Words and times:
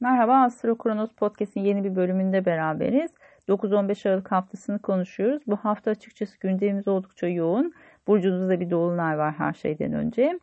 Merhaba 0.00 0.42
Astro 0.42 0.78
Kronos 0.78 1.12
Podcast'in 1.12 1.60
yeni 1.60 1.84
bir 1.84 1.96
bölümünde 1.96 2.44
beraberiz. 2.44 3.10
9-15 3.48 4.08
Aralık 4.08 4.32
haftasını 4.32 4.78
konuşuyoruz. 4.78 5.42
Bu 5.46 5.56
hafta 5.56 5.90
açıkçası 5.90 6.38
gündemimiz 6.40 6.88
oldukça 6.88 7.26
yoğun. 7.26 7.72
Burcunuzda 8.06 8.60
bir 8.60 8.70
dolunay 8.70 9.18
var 9.18 9.34
her 9.38 9.52
şeyden 9.52 9.92
önce. 9.92 10.38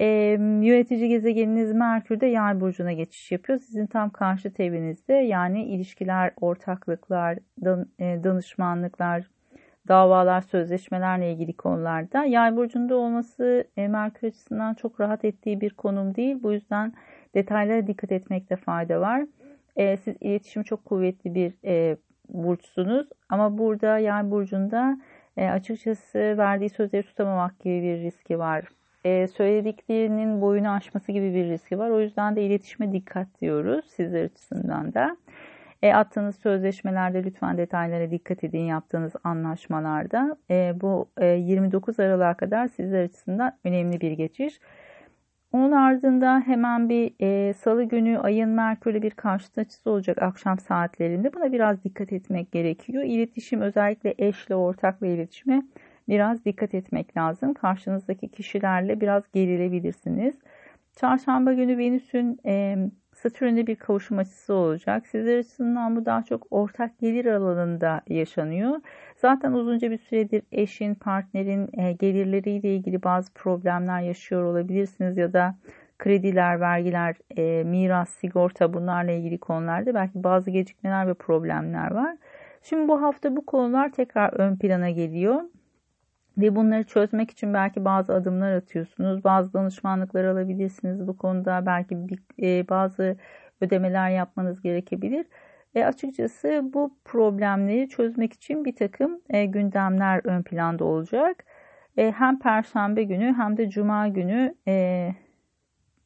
E, 0.00 0.06
yönetici 0.62 1.08
gezegeniniz 1.08 1.72
Merkür 1.72 2.20
de 2.20 2.26
yay 2.26 2.60
burcuna 2.60 2.92
geçiş 2.92 3.32
yapıyor. 3.32 3.58
Sizin 3.58 3.86
tam 3.86 4.10
karşı 4.10 4.52
evinizde 4.58 5.14
yani 5.14 5.64
ilişkiler, 5.64 6.32
ortaklıklar, 6.40 7.38
dan, 7.64 7.86
e, 7.98 8.20
danışmanlıklar, 8.24 9.30
davalar, 9.88 10.40
sözleşmelerle 10.40 11.32
ilgili 11.32 11.56
konularda. 11.56 12.24
Yay 12.24 12.56
burcunda 12.56 12.96
olması 12.96 13.64
e, 13.76 13.88
Merkür 13.88 14.28
açısından 14.28 14.74
çok 14.74 15.00
rahat 15.00 15.24
ettiği 15.24 15.60
bir 15.60 15.70
konum 15.70 16.14
değil. 16.14 16.42
Bu 16.42 16.52
yüzden 16.52 16.92
detaylara 17.34 17.86
dikkat 17.86 18.12
etmekte 18.12 18.56
fayda 18.56 19.00
var. 19.00 19.26
E, 19.76 19.96
siz 19.96 20.16
iletişim 20.20 20.62
çok 20.62 20.84
kuvvetli 20.84 21.34
bir 21.34 21.52
e, 21.64 21.96
burçsunuz 22.28 23.08
ama 23.28 23.58
burada 23.58 23.98
yay 23.98 24.30
burcunda 24.30 24.98
e, 25.36 25.48
açıkçası 25.48 26.18
verdiği 26.18 26.70
sözleri 26.70 27.02
tutamamak 27.02 27.60
gibi 27.60 27.82
bir 27.82 27.98
riski 27.98 28.38
var. 28.38 28.64
E, 29.04 29.26
söylediklerinin 29.26 30.40
boyunu 30.40 30.70
aşması 30.70 31.12
gibi 31.12 31.34
bir 31.34 31.44
riski 31.44 31.78
var. 31.78 31.90
O 31.90 32.00
yüzden 32.00 32.36
de 32.36 32.42
iletişime 32.42 32.92
dikkat 32.92 33.40
diyoruz 33.40 33.84
sizler 33.90 34.24
açısından 34.24 34.94
da. 34.94 35.16
E, 35.82 35.94
attığınız 35.94 36.36
sözleşmelerde 36.36 37.24
lütfen 37.24 37.58
detaylara 37.58 38.10
dikkat 38.10 38.44
edin 38.44 38.62
yaptığınız 38.62 39.12
anlaşmalarda. 39.24 40.36
E, 40.50 40.72
bu 40.80 41.08
e, 41.18 41.26
29 41.26 42.00
Aralık'a 42.00 42.34
kadar 42.34 42.68
sizler 42.68 43.04
açısından 43.04 43.58
önemli 43.64 44.00
bir 44.00 44.12
geçiş. 44.12 44.60
Onun 45.54 45.72
ardında 45.72 46.40
hemen 46.46 46.88
bir 46.88 47.14
e, 47.20 47.52
salı 47.52 47.84
günü 47.84 48.18
ayın 48.18 48.50
Merkür'le 48.50 49.02
bir 49.02 49.10
karşıt 49.10 49.58
açısı 49.58 49.90
olacak 49.90 50.22
akşam 50.22 50.58
saatlerinde. 50.58 51.32
Buna 51.34 51.52
biraz 51.52 51.84
dikkat 51.84 52.12
etmek 52.12 52.52
gerekiyor. 52.52 53.04
İletişim 53.04 53.60
özellikle 53.60 54.14
eşle, 54.18 54.54
ortakla 54.54 55.06
iletişime 55.06 55.62
biraz 56.08 56.44
dikkat 56.44 56.74
etmek 56.74 57.16
lazım. 57.16 57.54
Karşınızdaki 57.54 58.28
kişilerle 58.28 59.00
biraz 59.00 59.22
gerilebilirsiniz. 59.32 60.34
Çarşamba 60.96 61.52
günü 61.52 61.78
Venüs'ün 61.78 62.38
e, 62.46 62.76
Satürn'de 63.14 63.66
bir 63.66 63.76
kavuşum 63.76 64.18
açısı 64.18 64.54
olacak. 64.54 65.06
Sizler 65.06 65.38
açısından 65.38 65.96
bu 65.96 66.06
daha 66.06 66.22
çok 66.22 66.46
ortak 66.50 66.98
gelir 66.98 67.26
alanında 67.26 68.00
yaşanıyor. 68.08 68.80
Zaten 69.24 69.52
uzunca 69.52 69.90
bir 69.90 69.98
süredir 69.98 70.42
eşin, 70.52 70.94
partnerin 70.94 71.80
e, 71.80 71.92
gelirleriyle 71.92 72.76
ilgili 72.76 73.02
bazı 73.02 73.32
problemler 73.32 74.00
yaşıyor 74.00 74.42
olabilirsiniz 74.42 75.16
ya 75.16 75.32
da 75.32 75.54
krediler, 75.98 76.60
vergiler, 76.60 77.16
e, 77.36 77.64
miras, 77.64 78.10
sigorta 78.10 78.72
bunlarla 78.72 79.12
ilgili 79.12 79.38
konularda 79.38 79.94
belki 79.94 80.24
bazı 80.24 80.50
gecikmeler 80.50 81.08
ve 81.08 81.14
problemler 81.14 81.90
var. 81.90 82.16
Şimdi 82.62 82.88
bu 82.88 83.02
hafta 83.02 83.36
bu 83.36 83.46
konular 83.46 83.92
tekrar 83.92 84.32
ön 84.32 84.56
plana 84.56 84.90
geliyor. 84.90 85.42
Ve 86.38 86.56
bunları 86.56 86.84
çözmek 86.84 87.30
için 87.30 87.54
belki 87.54 87.84
bazı 87.84 88.14
adımlar 88.14 88.52
atıyorsunuz. 88.52 89.24
Bazı 89.24 89.52
danışmanlıklar 89.52 90.24
alabilirsiniz 90.24 91.06
bu 91.06 91.16
konuda. 91.16 91.66
Belki 91.66 91.98
e, 92.42 92.68
bazı 92.68 93.16
ödemeler 93.60 94.10
yapmanız 94.10 94.62
gerekebilir. 94.62 95.26
E, 95.74 95.84
açıkçası 95.84 96.60
bu 96.62 96.96
problemleri 97.04 97.88
çözmek 97.88 98.32
için 98.32 98.64
bir 98.64 98.76
takım 98.76 99.20
e, 99.30 99.44
gündemler 99.46 100.20
ön 100.24 100.42
planda 100.42 100.84
olacak. 100.84 101.44
E, 101.96 102.10
hem 102.12 102.38
Perşembe 102.38 103.02
günü 103.04 103.34
hem 103.36 103.56
de 103.56 103.70
Cuma 103.70 104.08
günü 104.08 104.54
e, 104.68 105.08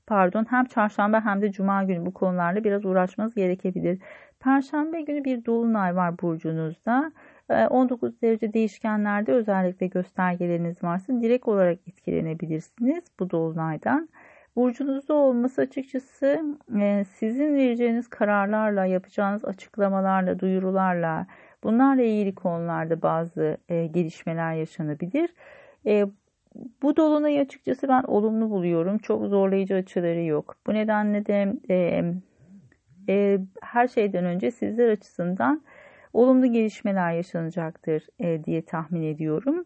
pardon 0.07 0.47
hem 0.51 0.65
Çarşamba 0.65 1.25
hem 1.25 1.43
de 1.43 1.53
Cuma 1.53 1.85
günü 1.85 2.07
bu 2.07 2.15
konularla 2.15 2.65
biraz 2.65 2.85
uğraşmanız 2.85 3.35
gerekebilir. 3.35 3.99
Perşembe 4.41 5.01
günü 5.01 5.25
bir 5.25 5.45
dolunay 5.45 5.97
var 5.97 6.19
burcunuzda. 6.19 7.13
19 7.71 8.15
ee, 8.15 8.21
derece 8.23 8.53
değişkenlerde 8.53 9.33
özellikle 9.33 9.87
göstergeleriniz 9.87 10.83
varsa 10.83 11.21
direkt 11.23 11.49
olarak 11.49 11.79
etkilenebilirsiniz 11.89 13.05
bu 13.21 13.31
dolunaydan. 13.31 14.09
Burcunuzda 14.59 15.15
olması 15.15 15.63
açıkçası 15.63 16.57
e, 16.81 17.05
sizin 17.05 17.57
vereceğiniz 17.57 18.09
kararlarla, 18.09 18.87
yapacağınız 18.87 19.45
açıklamalarla, 19.45 20.41
duyurularla, 20.41 21.27
bunlarla 21.65 22.03
ilgili 22.03 22.35
konularda 22.35 23.03
bazı 23.03 23.57
e, 23.69 23.87
gelişmeler 23.87 24.55
yaşanabilir. 24.55 25.35
E, 25.87 26.07
bu 26.83 26.97
dolunayı 26.97 27.41
açıkçası 27.41 27.89
ben 27.89 28.03
olumlu 28.03 28.51
buluyorum. 28.51 28.99
Çok 28.99 29.27
zorlayıcı 29.27 29.75
açıları 29.75 30.23
yok. 30.23 30.57
Bu 30.67 30.75
nedenle 30.75 31.27
de 31.27 31.55
her 33.63 33.89
şeyden 33.89 34.25
önce 34.25 34.51
sizler 34.51 34.89
açısından 34.89 35.63
olumlu 36.13 36.53
gelişmeler 36.53 37.13
yaşanacaktır 37.13 38.07
diye 38.45 38.63
tahmin 38.63 39.03
ediyorum. 39.03 39.65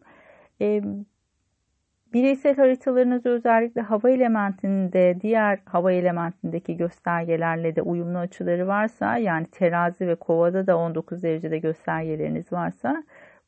Bireysel 2.13 2.55
haritalarınız 2.55 3.25
özellikle 3.25 3.81
hava 3.81 4.09
elementinde 4.09 5.17
diğer 5.21 5.59
hava 5.65 5.91
elementindeki 5.91 6.77
göstergelerle 6.77 7.75
de 7.75 7.81
uyumlu 7.81 8.17
açıları 8.17 8.67
varsa 8.67 9.17
yani 9.17 9.47
terazi 9.51 10.07
ve 10.07 10.15
kovada 10.15 10.67
da 10.67 10.77
19 10.77 11.23
derecede 11.23 11.57
göstergeleriniz 11.57 12.51
varsa 12.51 13.03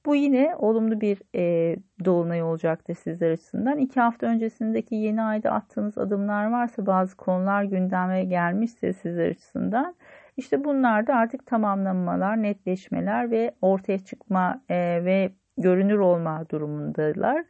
bu 0.05 0.15
yine 0.15 0.55
olumlu 0.55 1.01
bir 1.01 1.21
e, 1.35 1.75
dolunay 2.05 2.43
olacaktır 2.43 2.93
sizler 2.95 3.31
açısından. 3.31 3.77
İki 3.77 3.99
hafta 3.99 4.27
öncesindeki 4.27 4.95
yeni 4.95 5.21
ayda 5.21 5.51
attığınız 5.51 5.97
adımlar 5.97 6.51
varsa 6.51 6.85
bazı 6.85 7.17
konular 7.17 7.63
gündeme 7.63 8.23
gelmişse 8.23 8.93
sizler 8.93 9.29
açısından 9.29 9.95
işte 10.37 10.63
bunlar 10.63 11.07
da 11.07 11.15
artık 11.15 11.45
tamamlanmalar, 11.45 12.43
netleşmeler 12.43 13.31
ve 13.31 13.51
ortaya 13.61 13.99
çıkma 13.99 14.61
e, 14.69 14.75
ve 15.05 15.31
görünür 15.57 15.99
olma 15.99 16.45
durumundalar. 16.51 17.45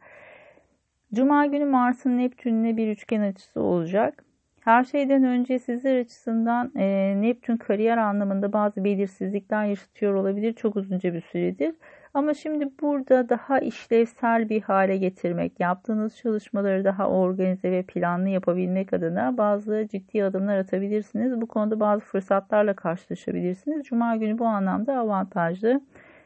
Cuma 1.14 1.46
günü 1.46 1.64
Mars'ın 1.64 2.18
Neptün'le 2.18 2.76
bir 2.76 2.88
üçgen 2.88 3.20
açısı 3.20 3.60
olacak. 3.60 4.24
Her 4.60 4.84
şeyden 4.84 5.24
önce 5.24 5.58
sizler 5.58 6.00
açısından 6.00 6.72
e, 6.76 7.14
Neptün 7.20 7.56
kariyer 7.56 7.98
anlamında 7.98 8.52
bazı 8.52 8.84
belirsizlikler 8.84 9.64
yaşatıyor 9.64 10.14
olabilir 10.14 10.52
çok 10.52 10.76
uzunca 10.76 11.14
bir 11.14 11.20
süredir. 11.20 11.74
Ama 12.14 12.34
şimdi 12.34 12.68
burada 12.80 13.28
daha 13.28 13.58
işlevsel 13.58 14.48
bir 14.48 14.62
hale 14.62 14.96
getirmek, 14.96 15.60
yaptığınız 15.60 16.16
çalışmaları 16.16 16.84
daha 16.84 17.08
organize 17.08 17.70
ve 17.70 17.82
planlı 17.82 18.28
yapabilmek 18.28 18.92
adına 18.92 19.38
bazı 19.38 19.86
ciddi 19.90 20.24
adımlar 20.24 20.58
atabilirsiniz. 20.58 21.40
Bu 21.40 21.46
konuda 21.46 21.80
bazı 21.80 22.00
fırsatlarla 22.00 22.74
karşılaşabilirsiniz. 22.74 23.84
Cuma 23.86 24.16
günü 24.16 24.38
bu 24.38 24.46
anlamda 24.46 24.98
avantajlı. 24.98 25.80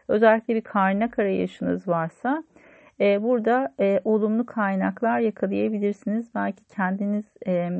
Özellikle 0.08 0.54
bir 0.54 0.60
kaynak 0.60 1.18
arayışınız 1.18 1.88
varsa 1.88 2.44
e, 3.00 3.22
burada 3.22 3.74
e, 3.80 4.00
olumlu 4.04 4.46
kaynaklar 4.46 5.20
yakalayabilirsiniz. 5.20 6.34
Belki 6.34 6.64
kendiniz 6.64 7.24
e, 7.46 7.70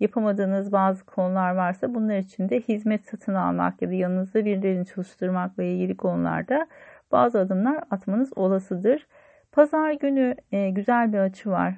yapamadığınız 0.00 0.72
bazı 0.72 1.04
konular 1.04 1.54
varsa 1.54 1.94
bunlar 1.94 2.18
için 2.18 2.48
de 2.48 2.60
hizmet 2.60 3.06
satın 3.06 3.34
almak 3.34 3.82
ya 3.82 3.90
da 3.90 3.94
yanınızda 3.94 4.44
birilerini 4.44 4.86
çalıştırmakla 4.86 5.62
ilgili 5.62 5.96
konularda 5.96 6.66
bazı 7.12 7.38
adımlar 7.38 7.84
atmanız 7.90 8.38
olasıdır. 8.38 9.06
Pazar 9.52 9.92
günü 9.92 10.36
e, 10.52 10.70
güzel 10.70 11.12
bir 11.12 11.18
açı 11.18 11.50
var. 11.50 11.74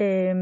E, 0.00 0.34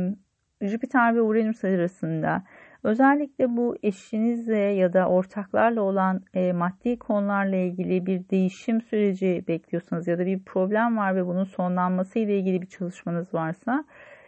Jüpiter 0.62 1.14
ve 1.14 1.20
Uranüs 1.20 1.64
arasında 1.64 2.42
özellikle 2.82 3.56
bu 3.56 3.76
eşinizle 3.82 4.58
ya 4.58 4.92
da 4.92 5.08
ortaklarla 5.08 5.82
olan 5.82 6.20
e, 6.34 6.52
maddi 6.52 6.98
konularla 6.98 7.56
ilgili 7.56 8.06
bir 8.06 8.28
değişim 8.28 8.80
süreci 8.80 9.44
bekliyorsanız 9.48 10.08
ya 10.08 10.18
da 10.18 10.26
bir 10.26 10.42
problem 10.44 10.96
var 10.96 11.16
ve 11.16 11.26
bunun 11.26 11.44
sonlanması 11.44 12.18
ile 12.18 12.38
ilgili 12.38 12.62
bir 12.62 12.66
çalışmanız 12.66 13.34
varsa 13.34 13.84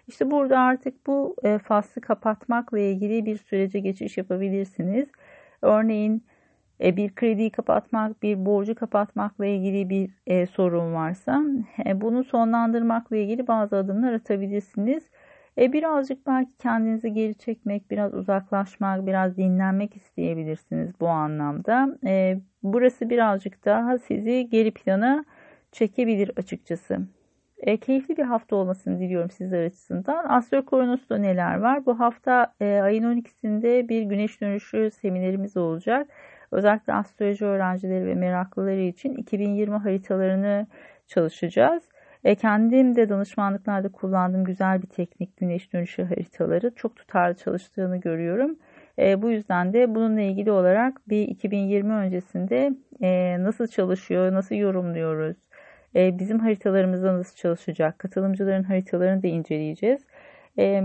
işte 0.09 0.31
burada 0.31 0.59
artık 0.59 1.07
bu 1.07 1.37
e, 1.43 1.59
faslı 1.59 2.01
kapatmakla 2.01 2.79
ilgili 2.79 3.27
bir 3.27 3.37
sürece 3.37 3.81
geçiş 3.81 4.19
yapabilirsiniz. 4.19 5.09
Örneğin 5.63 6.25
e, 6.81 6.97
bir 6.97 7.15
krediyi 7.15 7.51
kapatmak, 7.51 8.23
bir 8.23 8.47
borcu 8.47 8.75
kapatmakla 8.75 9.47
ilgili 9.47 9.91
bir 9.91 10.11
e, 10.27 10.47
sorun 10.47 10.95
varsa 10.95 11.43
e, 11.87 12.01
bunu 12.01 12.25
sonlandırmakla 12.25 13.17
ilgili 13.17 13.47
bazı 13.47 13.77
adımlar 13.77 14.13
atabilirsiniz. 14.13 15.05
E, 15.59 15.73
birazcık 15.73 16.27
belki 16.27 16.51
kendinizi 16.59 17.13
geri 17.13 17.35
çekmek, 17.35 17.91
biraz 17.91 18.15
uzaklaşmak, 18.15 19.07
biraz 19.07 19.37
dinlenmek 19.37 19.97
isteyebilirsiniz 19.97 21.01
bu 21.01 21.09
anlamda. 21.09 21.99
E, 22.07 22.41
burası 22.63 23.11
birazcık 23.11 23.65
daha 23.65 23.99
sizi 23.99 24.49
geri 24.51 24.71
plana 24.71 25.25
çekebilir 25.73 26.31
açıkçası. 26.37 26.99
E, 27.59 27.77
keyifli 27.77 28.17
bir 28.17 28.23
hafta 28.23 28.57
olmasını 28.57 29.01
diliyorum 29.01 29.31
sizler 29.31 29.67
açısından. 29.67 30.25
Astro 30.29 30.65
Kronos'ta 30.65 31.19
neler 31.19 31.59
var? 31.59 31.87
Bu 31.87 32.01
hafta 32.01 32.55
e, 32.61 32.81
ayın 32.81 33.05
12'sinde 33.05 33.89
bir 33.89 34.03
güneş 34.03 34.41
dönüşü 34.41 34.91
seminerimiz 34.91 35.57
olacak. 35.57 36.09
Özellikle 36.51 36.93
astroloji 36.93 37.45
öğrencileri 37.45 38.07
ve 38.07 38.15
meraklıları 38.15 38.81
için 38.81 39.15
2020 39.15 39.77
haritalarını 39.77 40.67
çalışacağız. 41.07 41.94
E, 42.25 42.35
kendim 42.35 42.97
de 42.97 43.09
danışmanlıklarda 43.09 43.89
kullandığım 43.89 44.45
güzel 44.45 44.83
bir 44.83 44.87
teknik 44.87 45.37
güneş 45.37 45.73
dönüşü 45.73 46.03
haritaları 46.03 46.75
çok 46.75 46.97
tutarlı 46.97 47.35
çalıştığını 47.35 47.97
görüyorum. 47.97 48.59
E, 48.99 49.23
bu 49.23 49.31
yüzden 49.31 49.73
de 49.73 49.95
bununla 49.95 50.21
ilgili 50.21 50.51
olarak 50.51 51.09
bir 51.09 51.29
2020 51.29 51.93
öncesinde 51.93 52.73
e, 53.03 53.37
nasıl 53.41 53.67
çalışıyor, 53.67 54.33
nasıl 54.33 54.55
yorumluyoruz, 54.55 55.37
e, 55.97 56.19
bizim 56.19 56.39
haritalarımızda 56.39 57.19
nasıl 57.19 57.37
çalışacak, 57.37 57.99
katılımcıların 57.99 58.63
haritalarını 58.63 59.23
da 59.23 59.27
inceleyeceğiz. 59.27 60.01
E, 60.59 60.83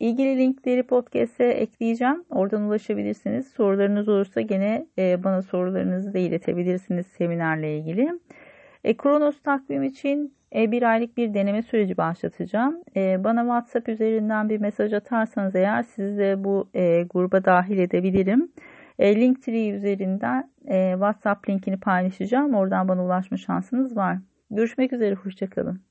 ilgili 0.00 0.38
linkleri 0.38 0.82
podcast'e 0.82 1.44
ekleyeceğim. 1.44 2.24
Oradan 2.30 2.62
ulaşabilirsiniz. 2.62 3.48
Sorularınız 3.48 4.08
olursa 4.08 4.40
gene 4.40 4.86
e, 4.98 5.24
bana 5.24 5.42
sorularınızı 5.42 6.14
da 6.14 6.18
iletebilirsiniz 6.18 7.06
seminerle 7.06 7.78
ilgili. 7.78 8.20
E, 8.84 8.96
Kronos 8.96 9.42
takvim 9.42 9.82
için 9.82 10.37
e, 10.54 10.72
bir 10.72 10.82
aylık 10.82 11.16
bir 11.16 11.34
deneme 11.34 11.62
süreci 11.62 11.96
başlatacağım. 11.96 12.82
E, 12.96 13.24
bana 13.24 13.40
WhatsApp 13.40 13.88
üzerinden 13.88 14.48
bir 14.48 14.60
mesaj 14.60 14.92
atarsanız 14.92 15.54
eğer 15.54 15.82
sizi 15.82 16.18
de 16.18 16.44
bu 16.44 16.68
e, 16.74 17.02
gruba 17.02 17.44
dahil 17.44 17.78
edebilirim. 17.78 18.52
E, 18.98 19.16
Linktree 19.20 19.70
üzerinden 19.70 20.50
e, 20.68 20.90
WhatsApp 20.92 21.48
linkini 21.48 21.80
paylaşacağım. 21.80 22.54
Oradan 22.54 22.88
bana 22.88 23.04
ulaşma 23.04 23.36
şansınız 23.36 23.96
var. 23.96 24.18
Görüşmek 24.50 24.92
üzere, 24.92 25.14
hoşçakalın. 25.14 25.87